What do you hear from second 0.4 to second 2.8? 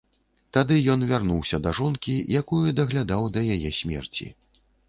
Тады ён вярнуўся да жонкі, якую